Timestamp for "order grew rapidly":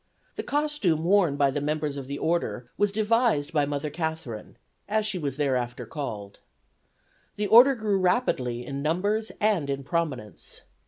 7.45-8.65